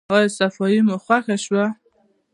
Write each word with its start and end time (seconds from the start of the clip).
ایا 0.15 0.27
صفايي 0.37 0.79
مو 0.87 0.95
خوښه 1.05 1.35
شوه؟ 1.43 1.65